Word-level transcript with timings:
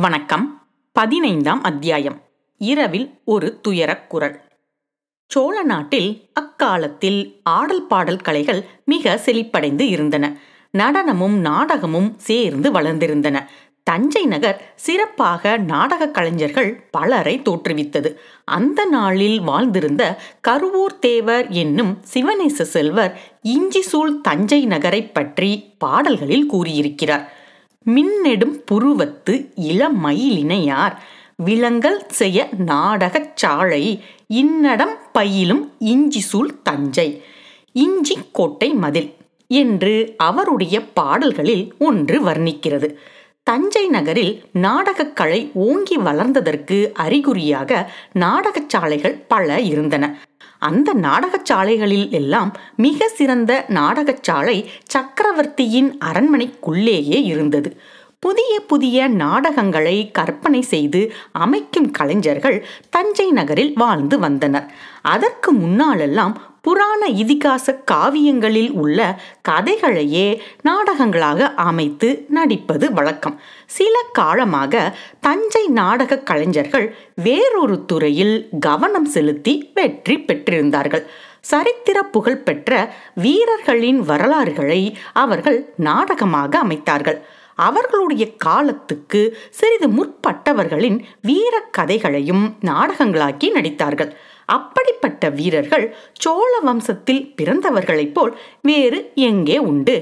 வணக்கம். 0.00 0.66
பதினைந்தாம் 0.92 1.62
அத்தியாயம். 1.62 2.20
இரவில் 2.58 3.20
ஒரு 3.24 3.60
துயரக் 3.60 4.10
குரல். 4.10 4.40
சோழ 5.28 5.62
நாட்டில் 5.62 6.28
அக்காலத்தில் 6.32 7.40
ஆடல் 7.42 7.86
பாடல் 7.86 8.16
கலைகள் 8.16 8.64
மிக 8.84 9.20
செழிப்படைந்து 9.24 9.80
இருந்தன. 9.80 10.38
நடனமும் 10.70 11.38
நாடகமும் 11.38 12.14
சேர்ந்து 12.16 12.72
வளர்ந்திருந்தன. 12.72 13.44
தஞ்சை 13.82 14.26
நகர் 14.26 14.72
சிறப்பாக 14.76 15.56
நாடகக் 15.56 16.14
கலைஞர்கள் 16.14 16.88
பலரை 16.90 17.40
தோற்றுவித்தது. 17.40 18.14
அந்த 18.44 18.84
நாளில் 18.84 19.40
வாழ்ந்திருந்த 19.40 20.16
கருவூர் 20.48 20.98
தேவர் 21.00 21.48
என்னும் 21.48 21.98
சிவநேச 22.14 22.62
செல்வர் 22.62 23.20
இஞ்சிசூழ் 23.42 24.20
தஞ்சை 24.22 24.66
நகரைப் 24.66 25.14
பற்றி 25.14 25.74
பாடல்களில் 25.78 26.46
கூறியிருக்கிறார். 26.46 27.36
மின்னெடும் 27.88 28.64
புருவத்து 28.64 29.50
இளமயிலினையார் 29.60 30.96
விலங்கல் 31.36 32.06
செய்ய 32.08 32.48
நாடகச் 32.56 33.36
சாலை 33.36 34.04
இன்னடம் 34.34 34.96
பயிலும் 35.12 35.72
இஞ்சிசூழ் 35.78 36.62
தஞ்சை. 36.62 37.22
இஞ்சி 37.72 38.16
கோட்டை 38.32 38.74
மதில் 38.74 39.14
என்று 39.46 40.14
அவருடைய 40.16 40.80
பாடல்களில் 40.80 41.74
ஒன்று 41.78 42.20
வர்ணிக்கிறது. 42.20 42.94
தஞ்சை 43.42 43.88
நகரில் 43.88 44.42
நாடகக் 44.52 45.16
கலை 45.16 45.50
ஓங்கி 45.54 45.98
வளர்ந்ததற்கு 45.98 46.92
அறிகுறியாக 46.92 47.92
நாடகச் 48.12 48.68
சாலைகள் 48.68 49.24
பல 49.28 49.60
இருந்தன. 49.60 50.18
அந்த 50.58 50.94
நாடகச்சாலைகளில் 50.94 52.08
எல்லாம் 52.10 52.56
மிக 52.76 53.08
சிறந்த 53.08 53.64
நாடகச்சாலை 53.68 54.64
சக்கரவர்த்தியின் 54.84 55.98
அரண்மனைக்குள்ளேயே 56.04 57.24
இருந்தது. 57.24 57.76
புதிய 58.18 58.60
புதிய 58.60 59.08
நாடகங்களை 59.08 60.10
கற்பனை 60.10 60.62
செய்து 60.62 61.12
அமைக்கும் 61.32 61.90
கலைஞர்கள் 61.90 62.66
தஞ்சை 62.90 63.30
நகரில் 63.30 63.72
வாழ்ந்து 63.74 64.18
வந்தனர். 64.18 64.72
அதற்கு 65.02 65.52
முன்னாலெல்லாம் 65.52 66.34
புராண 66.68 67.06
இதிகாச 67.22 67.74
காவியங்களில் 67.90 68.72
உள்ள 68.72 69.20
கதைகளையே 69.48 70.40
நாடகங்களாக 70.62 71.54
அமைத்து 71.54 72.08
நடிப்பது 72.28 72.92
வழக்கம். 72.92 73.40
சில 73.66 73.94
காலமாக 74.12 74.98
தஞ்சை 75.20 75.66
நாடக 75.68 76.18
கலைஞர்கள் 76.18 76.86
வேறொரு 77.14 77.78
துறையில் 77.84 78.48
கவனம் 78.60 79.08
செலுத்தி 79.14 79.70
வெற்றி 79.74 80.16
பெற்றிருந்தார்கள். 80.18 81.04
சரித்திர 81.40 82.02
புகழ்பெற்ற 82.02 82.94
வீரர்களின் 83.14 84.00
வரலாறுகளை 84.00 84.80
அவர்கள் 85.12 85.72
நாடகமாக 85.76 86.60
அமைத்தார்கள். 86.66 87.20
அவர்களுடைய 87.54 88.24
காலத்துக்கு 88.36 89.20
சிறிது 89.50 89.88
முற்பட்டவர்களின் 89.88 90.98
வீர 91.22 91.60
கதைகளையும் 91.70 92.44
நாடகங்களாக்கி 92.64 93.48
நடித்தார்கள். 93.54 94.12
அப்படிப்பட்ட 94.56 95.30
வீரர்கள் 95.38 95.84
சோழ 96.18 96.52
வம்சத்தில் 96.66 97.22
பிறந்தவர்களைப் 97.36 98.14
போல் 98.14 98.32
வேறு 98.62 99.00
எங்கே 99.14 99.58
உண்டு? 99.70 99.96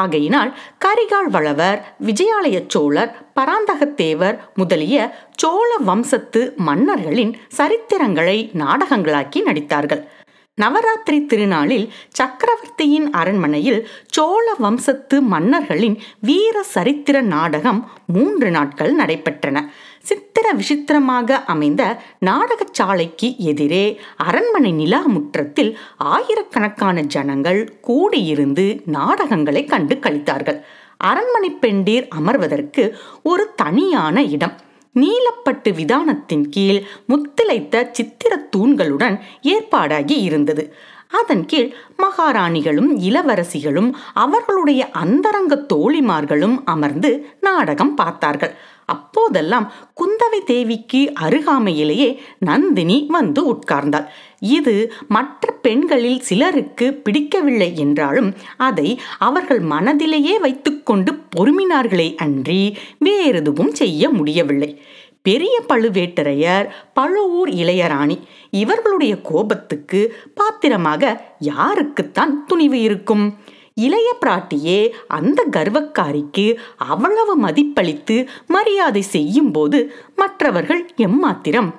ஆகையினால் 0.00 0.50
கரிகால் 0.84 1.30
வளவர் 1.30 1.78
விஜயாலய 2.06 2.60
சோழர் 2.68 3.12
பராந்தகத்தேவர் 3.36 4.38
முதலிய 4.54 4.96
சோழ 5.36 5.70
வம்சத்து 5.90 6.42
மன்னர்களின் 6.68 7.34
சரித்திரங்களை 7.58 8.38
நாடகங்களாக்கி 8.62 9.40
நடித்தார்கள். 9.44 10.02
நவராத்திரி 10.58 11.18
திருநாளில் 11.26 11.86
சக்கரவர்த்தியின் 12.08 13.06
அரண்மனையில் 13.10 13.80
சோழ 14.06 14.46
வம்சத்து 14.58 15.16
மன்னர்களின் 15.22 15.96
வீர 16.20 16.56
சரித்திர 16.74 17.20
நாடகம் 17.20 17.80
மூன்று 18.06 18.50
நாட்கள் 18.50 18.92
நடைபெற்றன. 18.96 19.60
சித்திர 20.04 20.46
விசித்திரமாக 20.52 21.38
அமைந்த 21.44 21.82
நாடகச்சாலைக்கு 22.26 23.28
எதிரே 23.50 23.84
அரண்மனை 24.16 24.72
நிலா 24.72 25.00
முற்றத்தில் 25.06 25.70
ஆயிரக்கணக்கான 25.96 27.02
ஜனங்கள் 27.14 27.60
கூடியிருந்து 27.88 28.64
நாடகங்களை 28.84 29.62
கண்டு 29.64 29.94
கழித்தார்கள் 29.94 30.58
அரண்மனை 30.96 31.50
பெண்டீர் 31.60 32.08
அமர்வதற்கு 32.18 32.82
ஒரு 33.22 33.44
தனியான 33.54 34.24
இடம். 34.24 34.54
நீலப்பட்டு 34.94 35.70
விதானத்தின் 35.74 36.48
கீழ் 36.48 36.80
முத்திளைத்த 37.08 37.84
சித்திர 37.92 38.32
தூண்களுடன் 38.56 39.16
ஏற்பாடாகி 39.42 40.16
இருந்தது. 40.22 40.64
அதன் 41.20 41.44
கீழ் 41.46 41.70
மகாராணிகளும் 42.02 42.90
இளவரசிகளும் 43.08 43.90
அவர்களுடைய 44.14 44.82
அந்தரங்க 44.90 45.54
தோழிமார்களும் 45.74 46.56
அமர்ந்து 46.64 47.10
நாடகம் 47.40 47.94
பார்த்தார்கள். 47.94 48.54
அப்போதெல்லாம் 48.86 49.72
குந்தவை 50.00 50.40
தேவிக்கு 50.44 51.12
அருகாமையிலேயே 51.20 52.18
நந்தினி 52.38 53.06
வந்து 53.08 53.42
உட்கார்ந்தாள். 53.52 54.06
இது 54.40 54.92
மற்ற 55.08 55.52
பெண்களில் 55.52 56.20
சிலருக்கு 56.20 56.94
பிடிக்கவில்லை 56.94 57.76
என்றாலும் 57.76 58.34
அதை 58.56 59.00
அவர்கள் 59.18 59.60
மனதிலேயே 59.60 60.38
வைத்துக்கொண்டு 60.40 61.12
பொறுமினார்களே 61.36 62.14
அன்றி 62.16 62.76
வேறெதுவும் 62.98 63.72
செய்ய 63.72 64.08
முடியவில்லை. 64.08 64.82
பெரிய 65.22 65.62
பழுவேட்டரையர் 65.68 66.68
பழுவூர் 66.94 67.48
இளையராணி 67.48 68.16
இவர்களுடைய 68.50 69.20
கோபத்துக்கு 69.20 70.16
பாத்திரமாக 70.34 71.24
யாருக்குத்தான் 71.40 72.32
துணிவு 72.46 72.80
இருக்கும்? 72.80 73.38
இளைய 73.74 74.16
பிராட்டியே 74.20 74.90
அந்த 75.08 75.46
கர்வக்காரிக்கு 75.50 76.56
அவ்வளவு 76.76 77.40
மதிப்பளித்து 77.40 78.26
மரியாதை 78.46 79.02
செய்யும் 79.02 79.50
போது 79.50 79.94
மற்றவர்கள் 80.16 80.90
எம்மாத்திரம்? 80.96 81.74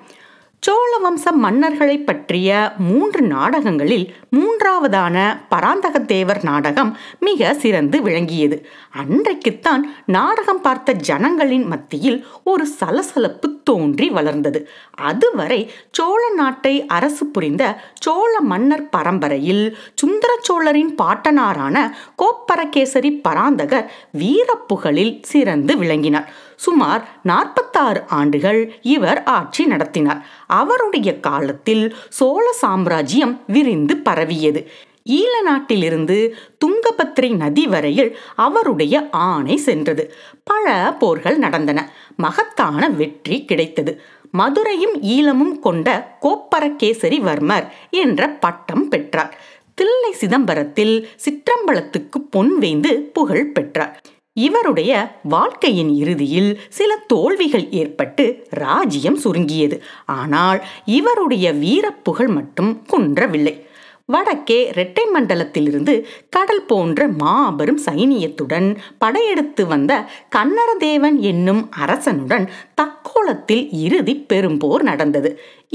சோழ 0.60 0.98
வம்ச 1.00 1.26
மன்னர்களை 1.44 2.04
பற்றிய 2.04 2.74
மூன்று 2.78 3.22
நாடகங்களில் 3.22 4.14
மூன்றாவதான 4.32 5.38
பராந்தகத்தேவர் 5.50 6.44
நாடகம் 6.44 6.98
மிக 7.20 7.54
சிறந்து 7.54 8.02
விளங்கியது. 8.02 8.68
அன்றைக்குத்தான் 8.92 9.94
நாடகம் 10.06 10.62
பார்த்த 10.62 10.92
ஜனங்களின் 10.92 11.66
மத்தியில் 11.66 12.26
ஒரு 12.44 12.66
சலசலப்பு 12.66 13.63
தோன்றி 13.64 14.10
வளர்ந்தது. 14.10 14.70
அதுவரை 14.96 15.72
சோழ 15.92 16.30
நாட்டை 16.30 16.86
அரசு 16.86 17.26
புரிந்த 17.26 17.82
சோழ 17.94 18.42
மன்னர் 18.42 18.90
பரம்பரையில் 18.90 19.78
சுந்தர 19.96 20.38
சோழரின் 20.42 20.96
பாட்டனாரான 20.96 21.92
கோப்பரகேசரி 22.16 23.22
பராந்தகர் 23.22 23.92
வீரப்புகழில் 24.18 25.20
சிறந்து 25.22 25.78
விளங்கினார். 25.78 26.34
சுமார் 26.56 27.08
நாற்பத்தாறு 27.24 28.04
ஆண்டுகள் 28.08 28.76
இவர் 28.82 29.24
ஆட்சி 29.24 29.66
நடத்தினார். 29.66 30.26
அவருடைய 30.48 31.20
காலத்தில் 31.20 31.96
சோழ 32.10 32.52
சாம்ராஜ்யம் 32.52 33.42
விரிந்து 33.48 33.98
பரவியது. 33.98 34.70
ஈழ 35.10 35.42
நாட்டிலிருந்து 35.44 36.36
துங்கபத்திரை 36.66 37.36
நதி 37.36 37.68
வரையில் 37.68 38.18
அவருடைய 38.36 39.08
ஆணை 39.12 39.58
சென்றது. 39.58 40.14
பல 40.44 40.96
போர்கள் 41.00 41.38
நடந்தன. 41.38 41.92
மகத்தான 42.18 42.90
வெற்றி 42.90 43.46
கிடைத்தது. 43.46 44.02
மதுரையும் 44.32 45.02
ஈழமும் 45.02 45.60
கொண்ட 45.60 46.18
கோப்பரகேசரி 46.22 47.20
வர்மர் 47.20 47.68
என்ற 47.90 48.30
பட்டம் 48.30 48.88
பெற்றார். 48.88 49.38
தில்லை 49.74 50.14
சிதம்பரத்தில் 50.20 51.08
சிற்றம்பலத்துக்கு 51.16 52.20
பொன் 52.30 52.58
வேந்து 52.58 52.94
புகழ் 52.94 53.52
பெற்றார். 53.52 54.02
இவருடைய 54.34 55.20
வாழ்க்கையின் 55.24 55.96
இறுதியில் 55.96 56.60
சில 56.70 56.96
தோல்விகள் 57.08 57.72
ஏற்பட்டு 57.72 58.48
ராஜ்யம் 58.50 59.16
சுருங்கியது. 59.16 59.84
ஆனால் 60.06 60.66
இவருடைய 60.86 61.54
வீரப்புகழ் 61.54 62.28
மட்டும் 62.28 62.86
குன்றவில்லை. 62.86 63.68
வடக்கே 64.10 64.58
இரட்டை 64.70 65.04
மண்டலத்திலிருந்து 65.14 65.94
கடல் 66.30 66.66
போன்ற 66.66 67.08
மாபெரும் 67.22 67.80
சைனியத்துடன் 67.86 68.68
படையெடுத்து 68.98 69.64
வந்த 69.68 69.92
கன்னரதேவன் 70.36 71.18
என்னும் 71.32 71.62
அரசனுடன் 71.84 72.46
தக்கோலத்தில் 72.82 73.64
இறுதி 73.86 74.16
பெரும்போர் 74.34 74.84
நடந்தது. 74.84 75.32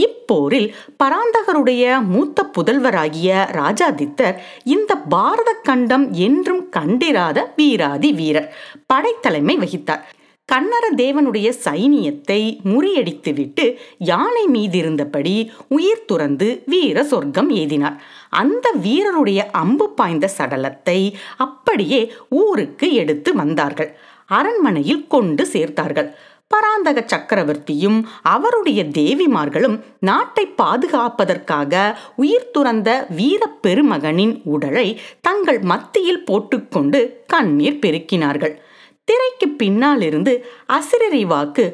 இப்போரில் 0.07 0.69
பராந்தகருடைய 1.03 1.85
மூத்த 2.13 2.45
புதல்வராகிய 2.57 3.47
ராஜாதித்தர் 3.61 4.37
இந்த 4.75 4.95
பாரத 5.15 5.53
கண்டம் 5.63 6.07
என்றும் 6.27 6.63
கண்டிராத 6.69 7.39
வீராதி 7.57 8.13
வீரர் 8.13 8.53
படைத்தலைமை 8.93 9.57
வகித்தார். 9.57 10.05
கன்னர 10.49 10.85
தேவனுடைய 10.97 11.49
சைனியத்தை 11.65 12.39
முறியடித்துவிட்டு 12.73 13.65
யானை 14.11 14.45
மீதிருந்தபடி 14.55 15.35
உயிர் 15.69 16.07
துறந்து 16.07 16.47
வீர 16.67 17.03
சொர்க்கம் 17.05 17.51
எய்தினார் 17.55 17.97
அந்த 18.43 18.73
வீரருடைய 18.85 19.41
அம்பு 19.63 19.87
பாய்ந்த 19.91 20.27
சடலத்தை 20.39 20.99
அப்படியே 21.37 22.01
ஊருக்கு 22.29 22.89
எடுத்து 22.93 23.33
வந்தார்கள். 23.35 23.91
அரண்மனையில் 24.39 25.05
கொண்டு 25.07 25.45
சேர்த்தார்கள். 25.53 26.09
பராந்தக 26.51 26.99
சக்கரவர்த்தியும் 27.13 27.99
அவருடைய 28.35 28.81
தேவிமார்களும் 28.99 29.77
நாட்டை 30.01 30.45
பாதுகாப்பதற்காக 30.63 31.83
உயிர் 32.17 32.51
துறந்த 32.51 32.91
வீர 33.19 33.43
பெருமகனின் 33.67 34.35
உடலை 34.55 34.87
தங்கள் 35.21 35.61
மத்தியில் 35.73 36.25
போட்டுக்கொண்டு 36.25 37.01
கண்ணீர் 37.27 37.81
பெருக்கினார்கள். 37.85 38.57
திரைக்கு 39.09 39.47
பின்னால் 39.61 40.03
இருந்து 40.03 40.33
அசிரரி 40.77 41.23
வாக்கு 41.33 41.65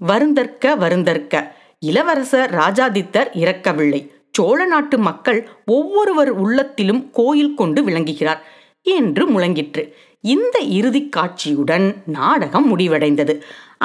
வருந்தற்க 0.00 0.74
வருந்தற்க 0.84 1.34
இளவரசர் 1.88 2.50
ராஜாதித்தர் 2.54 3.28
இறக்கவில்லை. 3.42 4.00
சோழ 4.36 4.58
நாட்டு 4.66 4.96
மக்கள் 5.08 5.40
ஒவ்வொருவர் 5.66 6.30
உள்ளத்திலும் 6.44 7.02
கோயில் 7.10 7.54
கொண்டு 7.54 7.80
விளங்குகிறார் 7.84 8.42
என்று 8.96 9.24
முழங்கிற்று. 9.32 9.82
இந்த 10.24 10.56
இறுதி 10.78 11.02
காட்சியுடன் 11.16 11.86
நாடகம் 12.18 12.66
முடிவடைந்தது. 12.66 13.34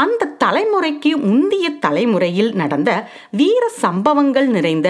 அந்த 0.02 0.30
தலைமுறைக்கு 0.44 1.12
முந்திய 1.28 1.68
தலைமுறையில் 1.86 2.52
நடந்த 2.62 2.92
வீர 3.40 3.64
சம்பவங்கள் 3.84 4.48
நிறைந்த 4.48 4.90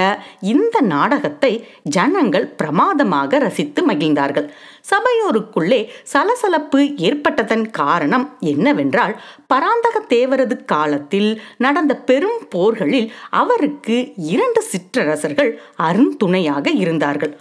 இந்த 0.54 0.82
நாடகத்தை 0.94 1.52
ஜனங்கள் 1.96 2.48
பிரமாதமாக 2.60 3.40
ரசித்து 3.46 3.82
மகிழ்ந்தார்கள். 3.90 4.48
சபையோருக்குள்ளே 4.92 5.80
சலசலப்பு 6.14 6.82
ஏற்பட்டதன் 7.08 7.66
காரணம் 7.80 8.26
என்னவென்றால் 8.54 9.16
பராந்தக 9.48 9.96
தேவரது 10.16 10.58
காலத்தில் 10.66 11.32
நடந்த 11.58 11.96
பெரும் 12.10 12.40
போர்களில் 12.50 13.10
அவருக்கு 13.42 13.98
இரண்டு 14.34 14.64
சிற்றரசர்கள் 14.72 15.52
அருந்துணையாக 15.90 16.68
இருந்தார்கள். 16.84 17.34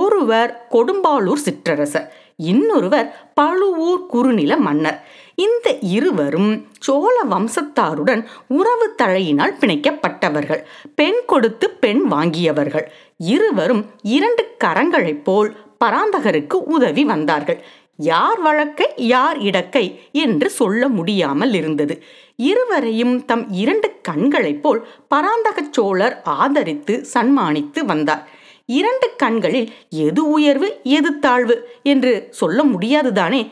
ஒருவர் 0.00 0.52
கொடும்பாளூர் 0.70 1.44
சிற்றரசர் 1.46 2.08
இன்னொருவர் 2.50 3.08
பழுவூர் 3.34 4.06
குறுநில 4.12 4.52
மன்னர். 4.66 4.98
இந்த 5.36 5.78
இருவரும் 5.78 6.66
சோழ 6.78 7.22
வம்சத்தாருடன் 7.30 8.24
உறவு 8.48 8.94
தழையினால் 9.02 9.56
பிணைக்கப்பட்டவர்கள். 9.60 10.62
பெண் 10.94 11.20
கொடுத்து 11.26 11.70
பெண் 11.70 12.12
வாங்கியவர்கள். 12.12 12.86
இருவரும் 13.16 13.86
இரண்டு 14.02 14.56
கரங்களைப் 14.64 15.22
போல் 15.22 15.56
பராந்தகருக்கு 15.84 16.52
உதவி 16.52 17.04
வந்தார்கள். 17.04 17.64
யார் 17.96 18.40
வழக்கை 18.40 18.86
யார் 18.96 19.38
இடக்கை 19.38 20.00
என்று 20.12 20.50
சொல்ல 20.50 20.88
முடியாமல் 20.88 21.54
இருந்தது. 21.54 22.02
இருவரையும் 22.36 23.24
தம் 23.24 23.50
இரண்டு 23.50 23.92
கண்களைப் 24.02 24.62
போல் 24.62 24.86
பராந்தக 25.08 25.64
சோழர் 25.70 26.22
ஆதரித்து 26.22 27.04
சன்மானித்து 27.04 27.84
வந்தார். 27.84 28.28
இரண்டு 28.66 29.10
கண்களில் 29.16 29.72
எது 29.90 30.28
உயர்வு 30.28 30.80
எது 30.82 31.18
தாழ்வு 31.18 31.68
என்று 31.82 32.28
சொல்ல 32.30 32.64
முடியாதுதானே? 32.64 33.50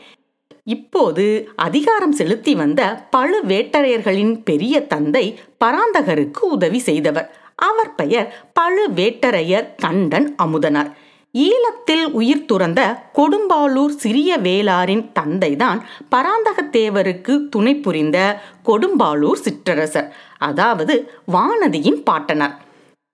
இப்போது 0.65 1.49
அதிகாரம் 1.55 2.11
செலுத்தி 2.11 2.55
வந்த 2.55 3.07
பழுவேட்டரையர்களின் 3.15 4.41
பெரிய 4.43 4.87
தந்தை 4.87 5.39
பராந்தகருக்கு 5.65 6.39
உதவி 6.39 6.79
செய்தவர். 6.79 7.35
அவர் 7.55 7.95
பெயர் 7.95 8.51
பழுவேட்டரையர் 8.59 9.67
கண்டன் 9.77 10.35
அமுதனார். 10.43 10.91
ஈழத்தில் 11.33 12.05
உயிர் 12.11 12.45
துறந்த 12.45 12.81
கொடும்பாளூர் 13.13 13.95
சிறிய 13.95 14.37
வேளாரின் 14.37 15.05
தந்தைதான் 15.19 15.79
பராந்தகத்தேவருக்கு 16.11 17.49
துணை 17.49 17.75
புரிந்த 17.75 18.41
கொடும்பாளூர் 18.65 19.41
சிற்றரசர் 19.45 20.09
அதாவது 20.37 21.11
வானதியின் 21.31 22.03
பாட்டனார். 22.03 22.62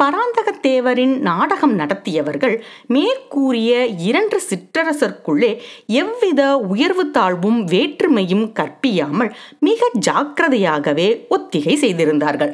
பராந்தகத்தேவரின் 0.04 1.16
நாடகம் 1.19 1.74
நடத்தியவர்கள் 1.75 2.54
மேற்கூறிய 2.88 3.72
இரண்டு 4.10 4.38
சிற்றரசர்க்குள்ளே 4.50 5.50
எவ்வித 6.01 6.42
உயர்வு 6.57 7.06
தாழ்வும் 7.10 7.60
வேற்றுமையும் 7.68 8.46
கற்பியாமல் 8.60 9.31
மிக 9.60 9.90
ஜாக்கிரதையாகவே 10.07 11.07
ஒத்திகை 11.28 11.75
செய்திருந்தார்கள். 11.75 12.54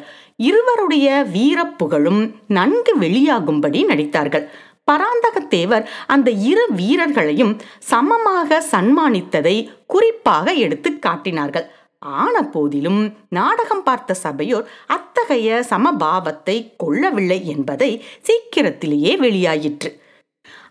இருவருடைய 0.50 1.07
வீரப்புகழும் 1.33 2.21
நன்கு 2.47 2.94
வெளியாகும்படி 3.00 3.81
நடித்தார்கள். 3.92 4.47
பராந்தகத்தேவர் 4.92 5.86
அந்த 6.07 6.30
இரு 6.50 6.65
வீரர்களையும் 6.75 7.53
சமமாக 7.92 8.59
சன்மானித்ததை 8.71 9.57
குறிப்பாக 9.86 10.53
எடுத்து 10.65 10.92
காட்டினார்கள். 11.00 11.65
ஆன 12.01 12.44
போதிலும் 12.44 13.01
நாடகம் 13.30 13.83
பார்த்த 13.83 14.13
சபையோர் 14.13 14.69
அத்தகைய 14.86 15.65
சமபாவத்தை 15.69 16.57
கொள்ளவில்லை 16.77 17.39
என்பதை 17.45 18.03
சீக்கிரத்திலேயே 18.21 19.15
வெளியாயிற்று. 19.15 19.92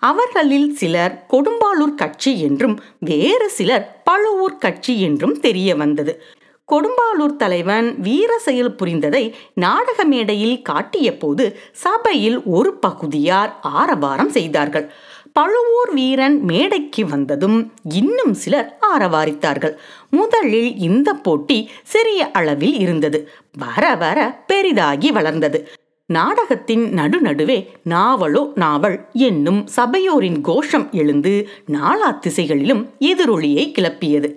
அவர்களில் 0.01 0.71
சிலர் 0.75 1.27
கொடும்பாளூர் 1.33 1.95
கட்சி 1.95 2.41
என்றும் 2.41 2.81
வேறு 3.01 3.51
சிலர் 3.51 4.03
பழுவூர் 4.05 4.59
கட்சி 4.59 5.01
என்றும் 5.01 5.41
தெரிய 5.41 5.77
வந்தது. 5.77 6.15
கொடும்பாளூர் 6.73 7.37
தலைவன் 7.37 8.01
வீர 8.01 8.39
செயல் 8.39 8.75
புரிந்ததை 8.75 9.35
நாடக 9.55 10.05
மேடையில் 10.05 10.63
காட்டிய 10.63 11.17
போது 11.17 11.45
சபையில் 11.73 12.43
ஒரு 12.43 12.75
பகுதியார் 12.75 13.59
ஆரவாரம் 13.61 14.31
செய்தார்கள். 14.31 14.93
பழுவூர் 15.33 15.93
வீரன் 15.93 16.41
மேடைக்கு 16.45 17.07
வந்ததும் 17.07 17.73
இன்னும் 17.93 18.35
சிலர் 18.35 18.79
ஆரவாரித்தார்கள். 18.95 19.75
முதலில் 20.17 20.71
இந்த 20.89 21.11
போட்டி 21.27 21.59
சிறிய 21.93 22.21
அளவில் 22.31 22.77
இருந்தது. 22.79 23.19
வர 23.59 23.85
வர 23.95 24.19
பெரிதாகி 24.47 25.11
வளர்ந்தது. 25.13 25.61
நாடகத்தின் 26.09 26.85
நடுநடுவே 26.99 27.59
நாவலோ 27.91 28.43
நாவல் 28.55 28.97
என்னும் 29.27 29.61
சபையோரின் 29.77 30.41
கோஷம் 30.41 30.87
எழுந்து 30.93 31.33
நாலா 31.73 32.11
திசைகளிலும் 32.19 32.83
எதிரொலியை 33.11 33.65
கிளப்பியது. 33.77 34.31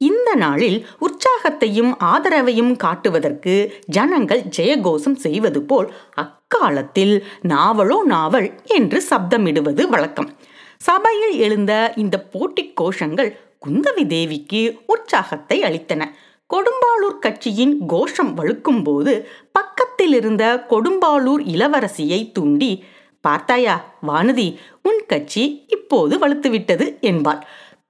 இந்த 0.00 0.28
நாளில் 0.34 0.76
உற்சாகத்தையும் 1.06 1.92
ஆதரவையும் 2.10 2.72
காட்டுவதற்கு 2.76 3.54
ஜனங்கள் 3.96 4.42
ஜெயகோஷம் 4.56 5.18
செய்வது 5.24 5.62
போல் 5.62 5.88
அக்காலத்தில் 6.24 7.14
நாவலோ 7.48 7.98
நாவல் 8.14 8.48
என்று 8.76 9.00
சப்தமிடுவது 9.10 9.84
வழக்கம். 9.88 10.30
சபையில் 10.78 11.36
எழுந்த 11.46 11.72
இந்த 11.96 12.16
போட்டி 12.32 12.64
கோஷங்கள் 12.80 13.30
குந்தவி 13.62 14.04
தேவிக்கு 14.06 14.60
உற்சாகத்தை 14.86 15.56
அளித்தன. 15.62 16.02
கொடும்பாளூர் 16.50 17.18
கட்சியின் 17.18 17.74
கோஷம் 17.86 18.30
வழுக்கும் 18.34 18.82
போது 18.82 19.12
பக்கத்தில் 19.52 20.14
இருந்த 20.14 20.44
கொடும்பாளூர் 20.70 21.42
இளவரசியை 21.54 22.20
தூண்டி 22.32 22.70
பார்த்தாயா 23.20 23.74
வானதி 24.06 24.46
உன் 24.82 25.00
கட்சி 25.06 25.42
இப்போது 25.66 26.14
வலுத்துவிட்டது 26.18 26.86
என்பாள். 27.00 27.40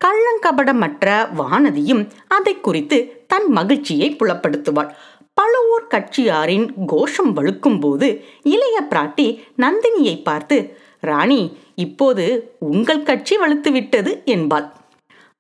கள்ளங்கபடமற்ற 0.05 1.07
வானதியும் 1.37 2.03
அதை 2.29 2.55
குறித்து 2.61 2.99
தன் 3.27 3.49
மகிழ்ச்சியை 3.49 4.09
புலப்படுத்துவாள். 4.11 4.91
பழுவூர் 5.35 5.89
கட்சியாரின் 5.95 6.67
கோஷம் 6.87 7.33
வழுக்கும் 7.33 7.81
போது 7.81 8.09
இளைய 8.55 8.77
பிராட்டி 8.91 9.27
நந்தினியை 9.57 10.17
பார்த்து 10.23 10.59
ராணி 11.01 11.41
இப்போது 11.75 12.25
உங்கள் 12.59 13.03
கட்சி 13.03 13.35
வலுத்துவிட்டது 13.37 14.13
என்பாள். 14.25 14.67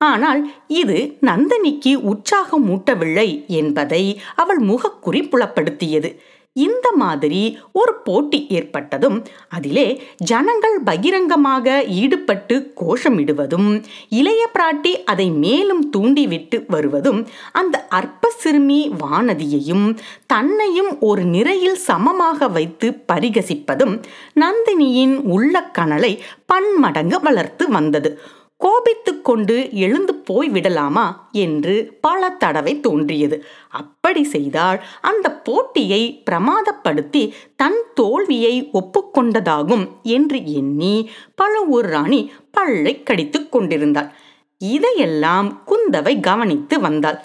ஆனால் 0.00 0.40
இது 0.68 0.96
நந்தினிக்கு 1.20 1.94
உற்சாகம் 1.94 2.66
மூட்டவில்லை 2.68 3.46
என்பதை 3.46 4.02
அவள் 4.34 4.60
முகக்குறி 4.60 5.22
புலப்படுத்தியது. 5.28 6.10
இந்த 6.56 6.90
மாதிரி 6.96 7.58
ஒரு 7.72 7.94
போட்டி 7.94 8.46
ஏற்பட்டதும் 8.48 9.24
அதிலே 9.48 9.84
ஜனங்கள் 10.24 10.80
பகிரங்கமாக 10.84 11.84
ஈடுபட்டு 11.88 12.72
கோஷமிடுவதும் 12.80 13.68
இளைய 14.08 14.42
பிராட்டி 14.54 14.92
அதை 15.04 15.30
மேலும் 15.30 15.90
தூண்டிவிட்டு 15.90 16.64
வருவதும் 16.68 17.20
அந்த 17.52 17.86
அற்ப 17.88 18.32
சிறுமி 18.38 18.80
வானதியையும் 19.02 19.86
தன்னையும் 20.26 20.98
ஒரு 21.00 21.24
நிறையில் 21.24 21.78
சமமாக 21.78 22.48
வைத்து 22.48 22.90
பரிகசிப்பதும் 23.12 23.94
நந்தினியின் 24.40 25.16
உள்ள 25.26 25.62
கனலை 25.70 26.12
பன்மடங்கு 26.46 27.20
வளர்த்து 27.20 27.68
வந்தது. 27.68 28.12
கோபித்துக் 28.60 29.24
கொண்டு 29.24 29.72
எழுந்து 29.72 30.14
போய் 30.14 30.48
விடலாமா 30.48 31.28
என்று 31.32 31.74
பல 32.00 32.30
தடவை 32.30 32.80
தோன்றியது. 32.80 33.44
அப்படி 33.68 34.24
செய்தால் 34.24 34.84
அந்த 35.00 35.32
போட்டியை 35.32 36.22
பிரமாதப்படுத்தி 36.30 37.32
தன் 37.56 37.78
தோல்வியை 37.94 38.70
ஒப்புக்கொண்டதாகும் 38.72 39.88
என்று 40.02 40.46
எண்ணி 40.52 41.10
பழுவூர் 41.34 41.88
ராணி 41.88 42.32
பல்லை 42.50 43.02
கடித்து 43.02 43.48
கொண்டிருந்தாள். 43.48 44.12
இதையெல்லாம் 44.58 45.62
குந்தவை 45.66 46.20
கவனித்து 46.20 46.80
வந்தாள். 46.80 47.18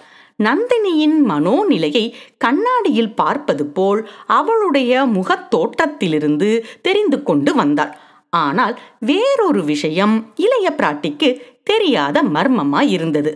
நந்தினியின் 0.43 1.17
மனோநிலையை 1.29 2.13
கண்ணாடியில் 2.37 3.15
பார்ப்பது 3.15 3.65
போல் 3.65 4.09
அவளுடைய 4.27 5.05
முகத்தோட்டத்திலிருந்து 5.05 6.49
தெரிந்து 6.81 7.23
கொண்டு 7.23 7.53
வந்தாள். 7.53 7.93
ஆனால் 8.33 8.75
வேறொரு 8.99 9.63
விஷயம் 9.63 10.15
இளைய 10.35 10.67
பிராட்டிக்கு 10.77 11.31
தெரியாத 11.63 12.23
மர்மமாய் 12.35 12.89
இருந்தது. 12.89 13.33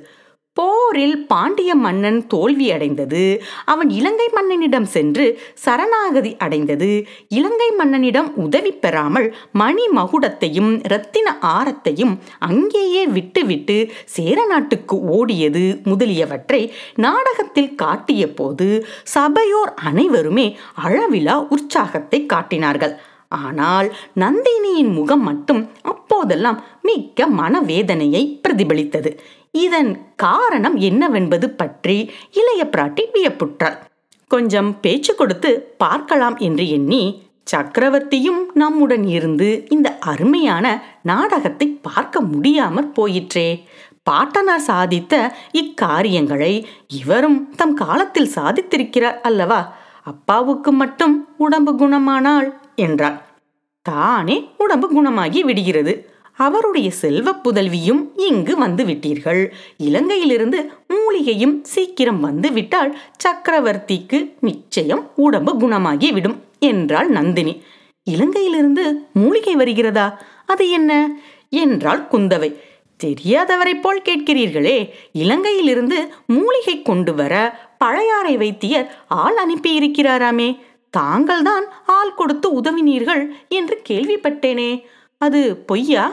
போரில் 0.58 1.18
பாண்டிய 1.28 1.72
மன்னன் 1.76 2.18
தோல்வி 2.28 2.68
அடைந்தது. 2.72 3.24
அவன் 3.66 3.90
இலங்கை 3.90 4.28
மன்னனிடம் 4.36 4.88
சென்று 4.94 5.26
சரணாகதி 5.54 6.32
அடைந்தது. 6.38 6.90
இலங்கை 7.30 7.68
மன்னனிடம் 7.80 8.30
உதவி 8.36 8.72
பெறாமல் 8.72 9.28
மணி 9.52 9.86
மகுடத்தையும் 9.96 10.72
இரத்தின 10.84 11.36
ஆரத்தையும் 11.56 12.14
அங்கேயே 12.40 13.04
விட்டுவிட்டு 13.08 13.78
சேர 14.16 14.46
நாட்டுக்கு 14.46 14.98
ஓடியது 15.18 15.64
முதலியவற்றை 15.84 16.62
நாடகத்தில் 16.96 17.76
காட்டிய 17.76 18.24
போது 18.34 18.70
சபையோர் 19.04 19.74
அனைவருமே 19.90 20.48
அளவிலா 20.84 21.38
உற்சாகத்தை 21.50 22.22
காட்டினார்கள். 22.26 22.96
ஆனால் 23.32 23.96
நந்தினியின் 24.16 24.94
முகம் 24.94 25.22
மட்டும் 25.22 25.70
அப்போதெல்லாம் 25.82 26.64
மிக்க 26.82 27.28
மனவேதனையை 27.28 28.40
பிரதிபலித்தது. 28.44 29.12
இதன் 29.52 29.92
காரணம் 30.16 30.76
என்னவென்பது 30.76 31.50
பற்றி 31.50 31.98
இளைய 32.32 32.70
பிராட்டி 32.72 33.06
வியப்புற்றார் 33.14 33.78
கொஞ்சம் 34.28 34.80
பேச்சு 34.80 35.16
கொடுத்து 35.16 35.76
பார்க்கலாம் 35.78 36.38
என்று 36.38 36.70
எண்ணி 36.70 37.26
சக்கரவர்த்தியும் 37.56 38.42
நம்முடன் 38.54 39.04
இருந்து 39.08 39.66
இந்த 39.70 39.98
அருமையான 40.00 40.66
நாடகத்தை 41.04 41.68
பார்க்க 41.68 42.22
முடியாமற் 42.22 42.94
போயிற்றே. 42.94 43.66
பாட்டனார் 44.04 44.66
சாதித்த 44.68 45.14
இக்காரியங்களை 45.52 46.64
இவரும் 46.88 47.40
தம் 47.56 47.74
காலத்தில் 47.74 48.34
சாதித்திருக்கிறார் 48.36 49.20
அல்லவா? 49.22 49.74
அப்பாவுக்கு 50.04 50.72
மட்டும் 50.72 51.16
உடம்பு 51.38 51.76
குணமானால் 51.76 52.48
என்றாள். 52.78 53.22
தானே 53.82 54.50
உடம்பு 54.58 54.88
குணமாகி 54.90 55.44
விடுகிறது. 55.44 56.10
அவருடைய 56.38 56.92
செல்வ 56.92 57.32
புதல்வியும் 57.32 58.10
இங்கு 58.16 58.58
வந்து 58.58 58.86
விட்டீர்கள். 58.86 59.48
இலங்கையிலிருந்து 59.84 60.68
மூலிகையும் 60.88 61.64
சீக்கிரம் 61.64 62.20
வந்து 62.20 62.52
விட்டால் 62.52 63.00
சக்கரவர்த்திக்கு 63.18 64.34
நிச்சயம் 64.40 65.12
உடம்பு 65.16 65.58
குணமாகி 65.58 66.12
விடும் 66.12 66.44
என்றாள் 66.60 67.10
நந்தினி. 67.10 67.64
இலங்கையிலிருந்து 68.12 68.84
மூலிகை 69.14 69.56
வருகிறதா? 69.56 70.22
அது 70.46 70.70
என்ன? 70.70 71.20
என்றாள் 71.50 72.08
குந்தவை. 72.12 72.56
தெரியாதவரை 73.04 73.82
போல் 73.82 74.02
கேட்கிறீர்களே. 74.02 74.90
இலங்கையிலிருந்து 75.14 76.08
மூலிகை 76.28 76.82
கொண்டு 76.82 77.16
வர 77.16 77.60
பழையாறை 77.78 78.38
வைத்தியர் 78.38 78.98
ஆள் 79.08 79.36
அனுப்பியிருக்கிறாராமே. 79.46 80.60
தாங்கள்தான் 80.98 81.66
ஆள் 81.98 82.16
கொடுத்து 82.16 82.48
உதவினீர்கள் 82.62 83.24
என்று 83.50 83.76
கேள்விப்பட்டேனே. 83.90 84.72
அது 85.22 85.42
பொய்யா? 85.70 86.06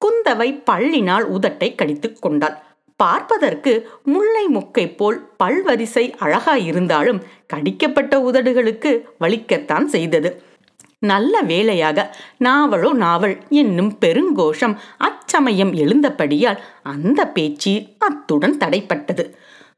குந்தவை 0.00 0.48
பள்ளினால் 0.70 1.26
உதட்டை 1.36 1.68
கடித்துக் 1.74 2.20
கொண்டாள். 2.20 2.56
பார்ப்பதற்கு 3.00 3.72
முல்லை 4.04 4.44
முக்கை 4.46 4.86
போல் 4.96 5.18
பல்வரிசை 5.42 6.04
அழகாயிருந்தாலும் 6.24 7.20
கடிக்கப்பட்ட 7.46 8.18
உதடுகளுக்கு 8.30 8.90
வலிக்கத்தான் 9.20 9.86
செய்தது. 9.94 10.30
நல்ல 11.12 11.34
வேளையாக 11.50 11.98
நாவலோ 12.44 12.90
நாவல் 13.04 13.36
என்னும் 13.60 13.92
பெருங்கோஷம் 14.00 14.74
அச்சமயம் 14.98 15.72
எழுந்தபடியால் 15.74 16.60
அந்த 16.82 17.20
பேச்சு 17.36 17.72
அத்துடன் 17.98 18.58
தடைப்பட்டது. 18.58 19.24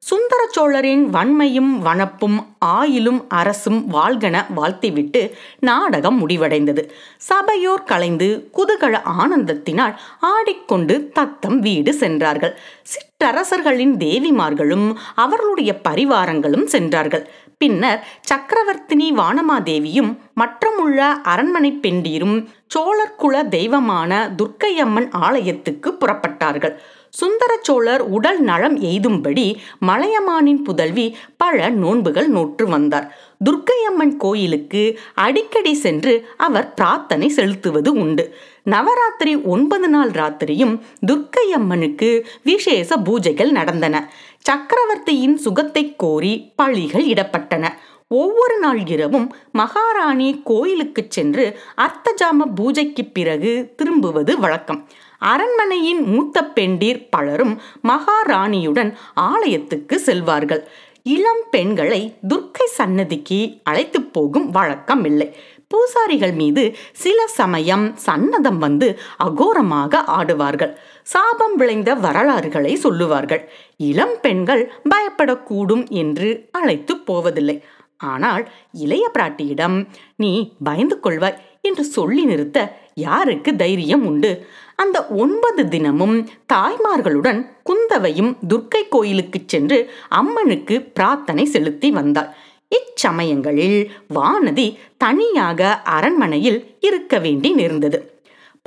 சுந்தர 0.06 0.40
சோழரின் 0.48 1.04
வன்மையும் 1.14 1.70
வனப்பும் 1.84 2.38
ஆயிலும் 2.66 3.20
அரசும் 3.28 3.78
வாழ்கன 3.92 4.36
வாழ்த்திவிட்டு 4.54 5.20
நாடகம் 5.60 6.18
முடிவடைந்தது. 6.18 6.82
சபையோர் 7.28 7.84
கலைந்து 7.84 8.28
குதகழ 8.52 9.02
ஆனந்தத்தினால் 9.22 9.94
ஆடிக்கொண்டு 10.32 11.10
தத்தம் 11.12 11.58
வீடு 11.58 11.94
சென்றார்கள். 11.94 12.54
சிற்றரசர்களின் 12.92 13.94
தேவிமார்களும் 14.04 14.86
அவர்களுடைய 15.14 15.80
பரிவாரங்களும் 15.88 16.66
சென்றார்கள். 16.66 17.24
பின்னர் 17.58 18.00
சக்கரவர்த்தினி 18.30 19.08
வானமாதேவியும் 19.20 20.10
மற்றமுள்ள 20.40 21.00
அரண்மனை 21.22 21.70
பெண்டீரும் 21.82 22.36
சோழர் 22.66 23.16
குல 23.16 23.44
தெய்வமான 23.56 24.12
துர்க்கையம்மன் 24.38 25.08
ஆலயத்துக்கு 25.20 25.90
புறப்பட்டார்கள். 26.00 26.76
சுந்தர 27.18 27.52
சோழர் 27.62 28.02
உடல் 28.16 28.40
நலம் 28.40 28.76
எய்தும்படி 28.80 29.44
மலையமானின் 29.86 30.62
புதல்வி 30.62 31.04
பல 31.36 31.68
நோன்புகள் 31.82 32.28
நோற்று 32.28 32.66
வந்தார். 32.66 33.06
துர்க்கையம்மன் 33.44 34.16
கோயிலுக்கு 34.16 34.82
அடிக்கடி 35.14 35.74
சென்று 35.74 36.14
அவர் 36.36 36.74
பிரார்த்தனை 36.74 37.28
செலுத்துவது 37.28 37.92
உண்டு. 37.92 38.24
நவராத்திரி 38.64 39.34
ஒன்பது 39.44 39.88
நாள் 39.88 40.10
ராத்திரியும் 40.10 40.74
துர்க்கையம்மனுக்கு 41.06 42.10
விசேஷ 42.42 42.96
பூஜைகள் 42.96 43.50
நடந்தன. 43.50 43.96
சக்கரவர்த்தியின் 44.38 45.36
சுகத்தை 45.36 45.84
கோரி 45.96 46.34
பழிகள் 46.62 47.06
இடப்பட்டன. 47.14 47.66
ஒவ்வொரு 48.08 48.58
நாள் 48.58 48.80
இரவும் 48.86 49.34
மகாராணி 49.52 50.40
கோயிலுக்கு 50.44 51.02
சென்று 51.08 51.44
அர்த்தஜாம 51.76 52.46
பூஜைக்கு 52.54 53.04
பிறகு 53.04 53.72
திரும்புவது 53.76 54.38
வழக்கம். 54.38 54.80
அரண்மனையின் 55.18 56.02
மூத்த 56.02 56.42
பெண்டீர் 56.54 57.00
பலரும் 57.10 57.54
மகாராணியுடன் 57.82 58.90
ஆலயத்துக்கு 59.14 59.96
செல்வார்கள். 60.06 60.62
இளம் 61.02 61.44
பெண்களை 61.50 62.14
துர்க்கை 62.28 62.66
சன்னதிக்கு 62.76 63.40
அழைத்து 63.62 64.02
போகும் 64.02 64.50
வழக்கம் 64.50 65.04
இல்லை 65.04 65.36
பூசாரிகள் 65.68 66.32
மீது 66.32 66.62
சில 66.92 67.26
சமயம் 67.26 67.94
சன்னதம் 68.06 68.58
வந்து 68.58 68.98
அகோரமாக 69.24 70.02
ஆடுவார்கள். 70.18 70.72
சாபம் 71.02 71.56
விளைந்த 71.56 71.94
வரலாறுகளை 71.94 72.74
சொல்லுவார்கள். 72.76 73.42
இளம் 73.76 74.16
பெண்கள் 74.20 74.72
பயப்படக்கூடும் 74.90 75.84
என்று 76.02 76.48
அழைத்து 76.52 76.96
போவதில்லை. 76.96 77.64
ஆனால் 77.96 78.48
இளைய 78.72 79.10
பிராட்டியிடம் 79.18 79.88
நீ 80.16 80.52
பயந்து 80.64 80.98
கொள்வாய் 81.02 81.40
என்று 81.60 81.84
சொல்லி 81.84 82.24
நிறுத்த 82.24 82.82
யாருக்கு 82.94 83.56
தைரியம் 83.56 84.06
உண்டு? 84.06 84.46
அந்த 84.76 85.06
ஒன்பது 85.06 85.68
தினமும் 85.68 86.28
தாய்மார்களுடன் 86.52 87.46
குந்தவையும் 87.62 88.36
துர்க்கை 88.48 88.82
கோயிலுக்கு 88.88 89.40
சென்று 89.46 89.90
அம்மனுக்கு 90.08 90.82
பிரார்த்தனை 90.82 91.44
செலுத்தி 91.44 91.90
வந்தாள். 91.90 92.34
இச்சமயங்களில் 92.68 93.90
வானதி 94.14 94.76
தனியாக 94.96 95.82
அரண்மனையில் 95.82 96.76
இருக்க 96.80 97.18
வேண்டி 97.18 97.52
நேர்ந்தது. 97.52 98.12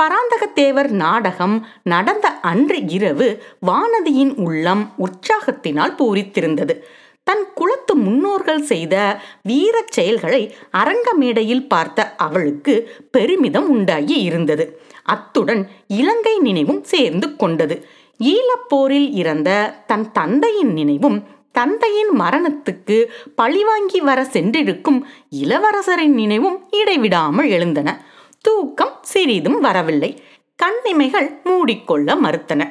பராந்தகத்தேவர் 0.04 0.90
நாடகம் 0.90 1.68
நடந்த 1.84 2.30
அன்று 2.30 2.88
இரவு 2.88 3.44
வானதியின் 3.68 4.34
உள்ளம் 4.36 4.94
உற்சாகத்தினால் 4.98 5.96
பூரித்திருந்தது. 5.98 6.76
தன் 7.28 7.46
குலத்து 7.54 7.94
முன்னோர்கள் 7.96 8.62
செய்த 8.62 8.96
வீரச் 9.44 9.96
செயல்களை 9.98 10.44
அரங்க 10.72 11.14
மேடையில் 11.14 11.68
பார்த்த 11.68 12.06
அவளுக்கு 12.16 12.74
பெருமிதம் 13.12 13.70
உண்டாகி 13.70 14.18
இருந்தது. 14.30 14.66
அத்துடன் 15.04 15.64
இலங்கை 15.88 16.36
நினைவும் 16.40 16.84
சேர்ந்து 16.84 17.36
கொண்டது. 17.36 17.76
ஈழப்போரில் 18.24 19.10
இறந்த 19.22 19.50
தன் 19.88 20.12
தந்தையின் 20.12 20.74
நினைவும் 20.74 21.20
தந்தையின் 21.52 22.12
மரணத்துக்கு 22.20 22.98
பழிவாங்கி 23.36 24.00
வர 24.00 24.20
சென்றிருக்கும் 24.24 25.00
இளவரசரின் 25.44 26.18
நினைவும் 26.22 26.58
இடைவிடாமல் 26.72 27.50
எழுந்தன. 27.50 27.90
தூக்கம் 28.42 28.96
சிறிதும் 29.02 29.60
வரவில்லை. 29.60 30.12
கண்ணிமைகள் 30.56 31.30
மூடிக்கொள்ள 31.44 32.16
மறுத்தன. 32.24 32.62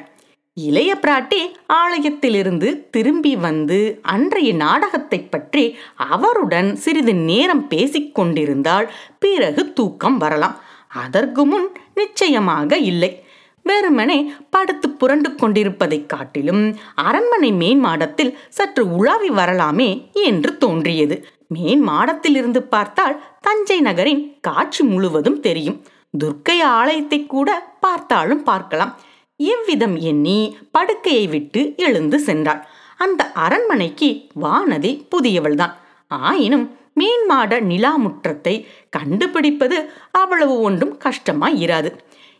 இளைய 0.59 0.97
பிராட்டி 1.01 1.51
ஆலயத்திலிருந்து 1.73 2.89
திரும்பி 2.89 3.35
வந்து 3.35 3.99
அன்றைய 4.01 4.53
நாடகத்தை 4.53 5.19
பற்றி 5.21 5.77
அவருடன் 5.95 6.75
சிறிது 6.75 7.15
நேரம் 7.15 7.67
பேசிக் 7.67 8.15
கொண்டிருந்தால் 8.15 8.93
பிறகு 9.19 9.73
தூக்கம் 9.73 10.17
வரலாம். 10.17 10.55
அதற்கு 10.87 11.45
முன் 11.45 11.69
நிச்சயமாக 11.95 12.77
இல்லை. 12.77 13.25
வெறுமனே 13.63 14.31
படுத்து 14.49 14.89
புரண்டு 14.89 15.35
கொண்டிருப்பதைக் 15.35 16.09
காட்டிலும் 16.09 16.75
அரண்மனை 16.95 17.51
மேன் 17.51 17.79
மாடத்தில் 17.79 18.37
சற்று 18.49 18.95
உலாவி 18.95 19.29
வரலாமே 19.29 20.09
என்று 20.13 20.57
தோன்றியது. 20.57 21.27
மேன் 21.47 21.87
மாடத்திலிருந்து 21.87 22.59
பார்த்தால் 22.59 23.23
தஞ்சை 23.41 23.81
நகரின் 23.81 24.37
காட்சி 24.41 24.83
முழுவதும் 24.83 25.39
தெரியும். 25.39 25.85
துர்க்கை 26.23 26.61
ஆலயத்தை 26.61 27.25
கூட 27.25 27.77
பார்த்தாலும் 27.79 28.43
பார்க்கலாம். 28.43 28.97
இவ்விதம் 29.39 29.95
எண்ணி 29.99 30.57
படுக்கையை 30.71 31.27
விட்டு 31.27 31.61
எழுந்து 31.77 32.17
சென்றாள். 32.25 32.61
அந்த 32.97 33.31
அரண்மனைக்கு 33.31 34.09
வானதி 34.41 34.91
புதியவள்தான். 35.11 35.73
ஆயினும் 36.07 36.65
மீன்மாட 36.95 37.59
நிலா 37.61 37.91
முற்றத்தை 37.97 38.53
கண்டுபிடிப்பது 38.89 39.77
அவ்வளவு 40.11 40.55
ஒன்றும் 40.61 40.93
கஷ்டமாய் 40.97 41.57
இராது 41.65 41.89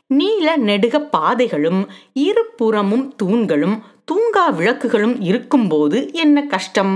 நீல 0.09 0.57
நெடுக 0.57 0.95
பாதைகளும் 1.09 1.81
இருபுறமும் 2.13 3.05
தூண்களும் 3.15 3.77
தூங்கா 4.11 4.45
விளக்குகளும் 4.55 5.15
இருக்கும்போது 5.21 5.97
என்ன 6.13 6.43
கஷ்டம்? 6.43 6.93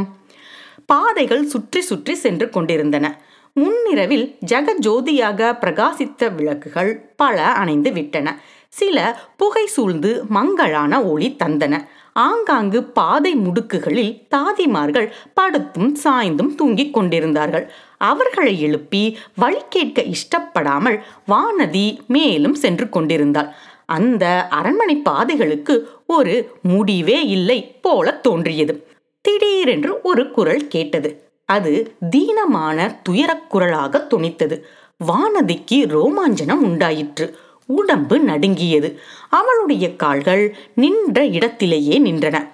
பாதைகள் 0.86 1.44
சுற்றி 1.46 1.82
சுற்றி 1.82 2.14
சென்று 2.16 2.50
கொண்டிருந்தன. 2.50 3.06
முன்னிரவில் 3.54 4.26
ஜெகஜோதியாக 4.46 5.50
பிரகாசித்த 5.62 6.30
விளக்குகள் 6.36 6.92
பல 7.16 7.38
அணைந்து 7.62 7.92
விட்டன. 7.92 8.28
சில 8.76 9.20
புகை 9.38 9.66
சூழ்ந்து 9.66 10.26
மங்களான 10.28 11.04
ஒளி 11.04 11.36
தந்தன. 11.44 11.88
ஆங்காங்கு 12.14 12.84
பாதை 12.84 13.36
முடுக்குகளில் 13.36 14.28
தாதிமார்கள் 14.36 15.12
படுத்தும் 15.34 15.98
சாய்ந்தும் 16.04 16.56
தூங்கிக் 16.56 16.94
கொண்டிருந்தார்கள். 16.94 17.72
அவர்களை 17.98 18.62
எழுப்பி 18.62 19.18
வழி 19.36 19.62
கேட்க 19.70 20.04
இஷ்டப்படாமல் 20.04 21.00
வானதி 21.28 22.00
மேலும் 22.08 22.54
சென்று 22.54 22.90
கொண்டிருந்தாள். 22.90 23.56
அந்த 23.86 24.48
அரண்மனை 24.48 24.96
பாதைகளுக்கு 24.96 25.90
ஒரு 26.08 26.56
முடிவே 26.62 27.26
இல்லை 27.26 27.76
போல 27.82 28.14
தோன்றியது. 28.14 28.88
திடீரென்று 29.22 30.00
ஒரு 30.04 30.32
குரல் 30.32 30.68
கேட்டது. 30.68 31.32
அது 31.46 31.96
தீனமான 32.16 33.00
துயரக் 33.04 33.50
குரலாக 33.50 34.08
துணித்தது. 34.10 34.62
வானதிக்கு 35.08 35.88
ரோமாஞ்சனம் 35.88 36.64
உண்டாயிற்று. 36.70 37.38
உடம்பு 37.66 38.20
நடுங்கியது. 38.20 39.00
அவளுடைய 39.30 39.96
கால்கள் 39.96 40.58
நின்ற 40.76 41.26
இடத்திலேயே 41.26 42.00
நின்றன. 42.00 42.48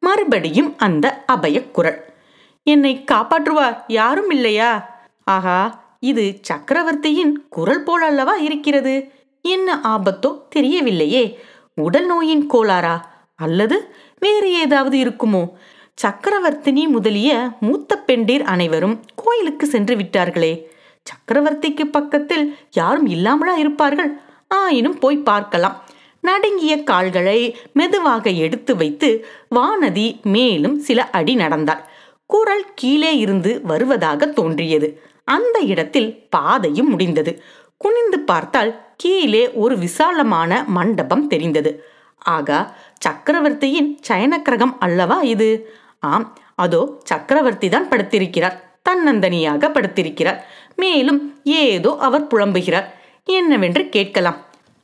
மறுபடியும் 0.00 0.74
அந்த 0.76 1.24
அபயக் 1.32 1.70
குரல். 1.70 2.04
என்னை 2.62 3.04
காப்பாற்றுவார் 3.12 3.76
யாரும் 3.86 4.30
இல்லையா? 4.30 5.00
ஆகா 5.24 5.84
இது 6.00 6.38
சக்கரவர்த்தியின் 6.40 7.46
குரல் 7.48 7.82
போல் 7.82 8.02
அல்லவா 8.02 8.34
இருக்கிறது? 8.34 9.12
என்ன 9.42 9.80
ஆபத்தோ 9.84 10.42
தெரியவில்லையே. 10.56 11.34
உடல் 11.74 12.06
நோயின் 12.06 12.46
கோளாறா? 12.46 13.00
அல்லது 13.36 13.94
வேறு 14.18 14.52
ஏதாவது 14.52 14.98
இருக்குமோ? 14.98 15.48
சக்கரவர்த்தினி 15.94 16.88
முதலிய 16.88 17.48
மூத்த 17.60 18.02
பெண்டீர் 18.06 18.42
அனைவரும் 18.42 19.00
கோயிலுக்கு 19.14 19.66
சென்று 19.66 19.96
விட்டார்களே. 19.96 20.62
சக்கரவர்த்திக்கு 21.02 21.84
பக்கத்தில் 21.84 22.56
யாரும் 22.70 23.06
இல்லாமலா 23.06 23.54
இருப்பார்கள்? 23.54 24.20
ஆயினும் 24.50 24.98
போய் 24.98 25.18
பார்க்கலாம். 25.18 25.76
நடுங்கிய 26.20 26.82
கால்களை 26.82 27.56
மெதுவாக 27.72 28.30
எடுத்து 28.30 28.76
வைத்து 28.76 29.26
வானதி 29.54 30.22
மேலும் 30.22 30.78
சில 30.78 31.04
அடி 31.10 31.34
நடந்தாள். 31.34 31.82
குரல் 32.26 32.66
கீழே 32.74 33.16
இருந்து 33.16 33.60
வருவதாக 33.62 34.26
தோன்றியது. 34.26 34.88
அந்த 35.24 35.58
இடத்தில் 35.58 36.26
பாதையும் 36.30 36.88
முடிந்தது. 36.88 37.42
குனிந்து 37.76 38.18
பார்த்தால் 38.20 38.72
கீழே 38.96 39.50
ஒரு 39.52 39.78
விசாலமான 39.78 40.64
மண்டபம் 40.66 41.26
தெரிந்தது. 41.26 41.84
ஆகா 42.18 42.76
சக்கரவர்த்தியின் 42.98 44.00
சயனக்கிரகம் 44.08 44.74
அல்லவா 44.78 45.20
இது? 45.20 45.48
ஆம் 46.00 46.26
அதோ 46.54 47.00
சக்கரவர்த்தி 47.04 47.68
தான் 47.68 47.88
படுத்திருக்கிறார். 47.88 48.56
தன்னந்தனியாக 48.88 49.68
படுத்திருக்கிறார். 49.68 50.40
மேலும் 50.76 51.20
ஏதோ 51.44 51.96
அவர் 52.00 52.26
புலம்புகிறார். 52.26 52.88
என்னவென்று 53.24 53.88
கேட்கலாம். 53.88 54.36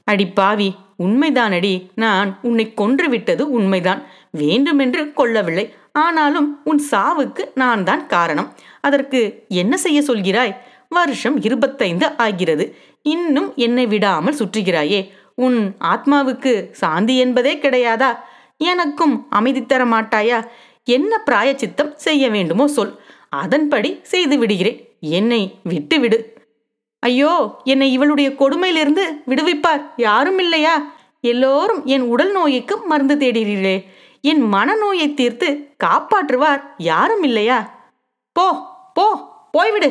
அடி 0.04 0.26
பாவி 0.26 0.74
உண்மைதானடி. 0.98 1.86
நான் 1.94 2.38
உன்னை 2.42 2.74
கொன்று 2.74 3.08
விட்டது 3.08 3.50
உண்மைதான். 3.50 4.02
வேண்டுமென்று 4.30 5.04
கொல்லவில்லை 5.04 5.72
ஆனாலும் 5.92 6.60
உன் 6.64 6.82
சாவுக்கு 6.90 7.40
நான் 7.54 7.84
தான் 7.84 8.06
காரணம். 8.06 8.54
அதற்கு 8.80 9.44
என்ன 9.48 9.76
செய்ய 9.76 10.00
சொல்கிறாய்? 10.00 10.56
வருஷம் 10.88 11.42
இருபத்தைந்து 11.42 12.10
ஆகிறது. 12.16 12.76
இன்னும் 13.02 13.52
என்னை 13.56 13.86
விடாமல் 13.86 14.36
சுற்றுகிறாயே. 14.36 15.10
உன் 15.34 15.76
ஆத்மாவுக்கு 15.80 16.70
சாந்தி 16.70 17.18
என்பதே 17.18 17.56
கிடையாதா? 17.56 18.16
எனக்கும் 18.58 19.26
அமைதி 19.30 19.66
தர 19.66 19.84
மாட்டாயா? 19.84 20.46
என்ன 20.84 21.18
பிராயச்சித்தம் 21.18 21.94
செய்ய 21.96 22.30
வேண்டுமோ 22.30 22.66
சொல். 22.66 23.00
அதன்படி 23.28 23.98
செய்து 24.02 24.38
விடுகிறேன். 24.38 24.88
என்னை 25.00 25.54
விட்டுவிடு. 25.62 26.35
ஐயோ 27.06 27.60
என்னை 27.64 27.92
இவளுடைய 27.92 28.28
கொடுமையிலிருந்து 28.30 29.04
விடுவிப்பார். 29.26 29.82
யாரும் 29.96 30.38
இல்லையா? 30.38 30.74
எல்லோரும் 31.20 31.80
என் 31.84 32.00
உடல் 32.00 32.32
நோய்க்கு 32.32 32.76
மருந்து 32.76 33.14
தேடுகிறீர்களே. 33.16 33.76
என் 34.20 34.42
மனநோயை 34.52 35.14
தீர்த்து 35.14 35.48
காப்பாற்றுவார் 35.84 36.62
யாரும் 36.78 37.22
இல்லையா? 37.22 37.58
போ 38.32 38.46
போ 38.94 39.06
போய்விடு. 39.52 39.90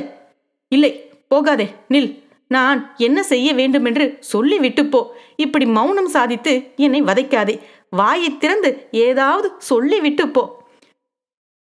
இல்லை 0.70 0.92
போகாதே 1.28 1.68
நில். 1.90 2.10
நான் 2.48 2.80
என்ன 2.98 3.20
செய்ய 3.24 3.54
வேண்டுமென்று 3.54 4.06
சொல்லிவிட்டு 4.20 4.86
போ. 4.86 5.00
இப்படி 5.36 5.66
மௌனம் 5.66 6.08
சாதித்து 6.08 6.54
என்னை 6.76 7.00
வதைக்காதே. 7.02 7.56
வாயை 7.90 8.38
திறந்து 8.38 8.72
ஏதாவது 8.92 9.52
சொல்லிவிட்டு 9.58 10.26
போ. 10.28 10.44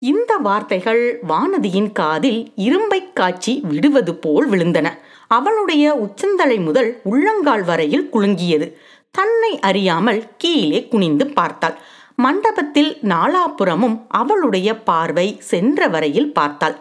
இந்த 0.02 0.38
வார்த்தைகள் 0.38 1.02
வானதியின் 1.28 1.92
காதில் 1.92 2.40
இரும்பை 2.56 3.14
காய்ச்சி 3.14 3.54
விடுவது 3.70 4.16
போல் 4.16 4.50
விழுந்தன. 4.50 4.88
அவளுடைய 5.28 5.94
உச்சந்தலை 5.96 6.58
முதல் 6.58 6.90
உள்ளங்கால் 7.04 7.64
வரையில் 7.64 8.10
குலுங்கியது. 8.14 8.68
தன்னை 9.12 9.60
அறியாமல் 9.60 10.22
கீழே 10.38 10.88
குனிந்து 10.88 11.28
பார்த்தாள். 11.28 11.78
மண்டபத்தில் 12.16 12.98
நாலாபுறமும் 13.04 13.98
அவளுடைய 14.08 14.80
பார்வை 14.80 15.28
சென்ற 15.42 15.88
வரையில் 15.88 16.34
பார்த்தாள். 16.34 16.76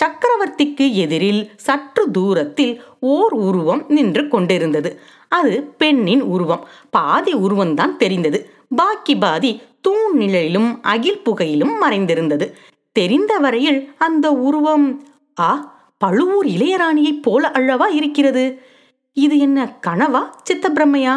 சக்கரவர்த்திக்கு 0.00 0.86
எதிரில் 0.94 1.52
சற்று 1.56 2.10
தூரத்தில் 2.10 2.74
ஓர் 3.00 3.32
உருவம் 3.32 3.84
நின்று 3.88 4.28
கொண்டிருந்தது. 4.28 4.92
அது 5.28 5.52
பெண்ணின் 5.78 6.22
உருவம். 6.22 6.64
பாதி 6.90 7.34
உருவம்தான் 7.34 7.94
தெரிந்தது. 7.96 8.40
பாக்கி 8.76 9.16
பாதி 9.16 9.52
தூண் 9.82 10.14
நிழலிலும் 10.16 10.78
அகில் 10.82 11.22
புகையிலும் 11.22 11.82
மறைந்திருந்தது. 11.82 12.52
தெரிந்த 12.92 13.38
வரையில் 13.38 13.94
அந்த 13.98 14.32
உருவம் 14.32 15.02
ஆ 15.40 15.50
பழுவூர் 15.98 16.46
இளையராணியைப் 16.46 17.22
போல 17.22 17.50
அல்லவா 17.50 17.86
இருக்கிறது? 17.86 18.44
இது 19.12 19.38
என்ன 19.38 19.78
கனவா 19.86 20.22
சித்தப்பிரமையா? 20.50 21.14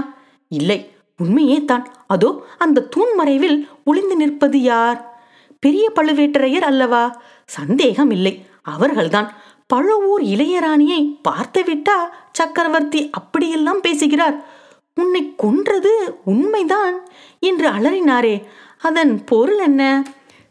இல்லை 0.47 0.91
உண்மையே 1.17 1.65
தான். 1.65 1.86
அதோ 2.08 2.43
அந்த 2.58 2.82
தூண் 2.82 3.13
மறைவில் 3.15 3.69
ஒளிந்து 3.86 4.15
நிற்பது 4.15 4.62
யார்? 4.62 4.99
பெரிய 5.60 5.91
பழுவேட்டரையர் 5.95 6.69
அல்லவா? 6.71 7.21
சந்தேகம் 7.45 8.12
இல்லை. 8.12 8.45
அவர்கள்தான். 8.62 9.34
பழுவூர் 9.67 10.21
இளையராணியை 10.21 10.99
பார்த்துவிட்டா 11.30 11.97
சக்கரவர்த்தி 12.32 13.10
அப்படியெல்லாம் 13.10 13.82
பேசுகிறார். 13.82 14.36
உன்னை 15.01 15.34
கொன்றது 15.36 16.19
உண்மைதான் 16.25 17.08
என்று 17.39 17.69
அலறினாரே. 17.69 18.43
அதன் 18.81 19.23
பொருள் 19.23 19.58
என்ன? 19.58 20.03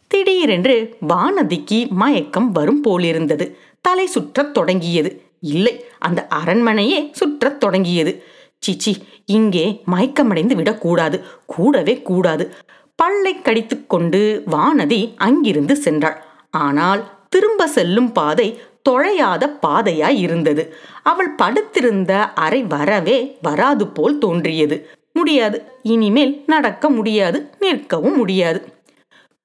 திடீரென்று 0.07 0.97
வானதிக்கு 1.09 1.89
மயக்கம் 1.89 2.53
வரும் 2.53 2.81
போலிருந்தது. 2.81 3.59
தலை 3.81 4.09
சுற்றத் 4.15 4.51
தொடங்கியது. 4.51 5.23
இல்லை 5.41 5.85
அந்த 5.99 6.27
அரண்மனையே 6.45 7.13
சுற்றத் 7.13 7.57
தொடங்கியது. 7.57 8.23
சிச்சி 8.67 8.95
இங்கே 9.27 9.83
மயக்கமடைந்து 9.93 10.55
விடக்கூடாது. 10.55 11.25
கூடவே 11.47 12.03
கூடாது. 12.03 12.55
பல்லை 12.95 13.43
கடித்து 13.43 13.87
கொண்டு 13.87 14.43
வானதி 14.51 15.13
அங்கிருந்து 15.17 15.75
சென்றாள். 15.75 16.17
ஆனால் 16.51 17.11
திரும்ப 17.29 17.69
செல்லும் 17.69 18.13
பாதை 18.13 18.61
தொழையாத 18.89 19.59
பாதையாய் 19.67 20.19
இருந்தது. 20.19 20.75
அவள் 21.03 21.31
படுத்திருந்த 21.31 22.33
அறை 22.33 22.63
வரவே 22.63 23.39
வராது 23.43 23.87
போல் 23.87 24.19
தோன்றியது. 24.19 24.91
முடியாது. 25.13 25.65
இனிமேல் 25.83 26.43
நடக்க 26.47 26.91
முடியாது. 26.91 27.51
நிற்கவும் 27.61 28.15
முடியாது. 28.15 28.73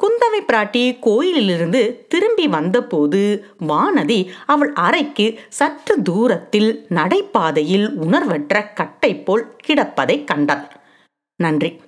குந்தவை 0.03 0.39
பிராட்டி 0.47 0.99
கோயிலிலிருந்து 0.99 2.05
திரும்பி 2.09 2.47
வந்தபோது 2.47 3.45
வானதி 3.67 4.27
அவள் 4.45 4.73
அறைக்கு 4.73 5.39
சற்று 5.49 6.01
தூரத்தில் 6.01 6.85
நடைபாதையில் 6.89 7.93
உணர்வற்ற 7.93 8.63
கட்டை 8.63 9.15
போல் 9.15 9.55
கிடப்பதை 9.67 10.23
கண்டாள். 10.23 10.67
நன்றி. 11.35 11.79